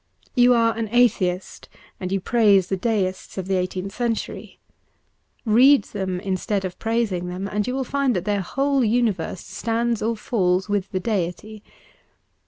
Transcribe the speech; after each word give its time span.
You 0.33 0.55
are 0.55 0.75
an 0.75 0.89
Atheist, 0.91 1.69
and 1.99 2.11
you 2.11 2.19
praise 2.19 2.69
the 2.69 2.75
deists 2.75 3.37
of 3.37 3.45
the 3.47 3.55
eighteenth 3.57 3.91
century. 3.93 4.57
Read 5.45 5.83
them 5.83 6.19
instead 6.21 6.65
of 6.65 6.79
praising 6.79 7.27
them, 7.27 7.47
and 7.47 7.67
you 7.67 7.75
will 7.75 7.83
find 7.83 8.15
that 8.15 8.25
their 8.25 8.41
whole 8.41 8.83
universe 8.83 9.41
stands 9.45 10.01
or 10.01 10.17
falls 10.17 10.67
with 10.67 10.91
the 10.91 10.99
deity. 10.99 11.61